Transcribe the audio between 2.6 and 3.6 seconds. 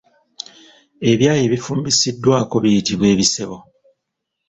biyitibwa Ebisebo.